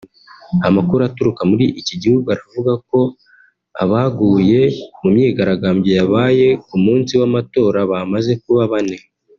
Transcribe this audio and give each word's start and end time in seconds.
Amakuru 0.67 1.01
aturuka 1.09 1.41
muri 1.51 1.65
iki 1.81 1.95
gihugu 2.01 2.25
aravuga 2.35 2.71
ko 2.89 2.99
abaguye 3.83 4.61
mu 4.99 5.07
myigaragambyo 5.15 5.91
yabaye 5.99 6.47
ku 6.67 6.75
munsi 6.85 7.11
w’ 7.19 7.23
amatora 7.29 7.79
bamaze 7.93 8.33
kuba 8.43 8.63
bane 8.73 8.97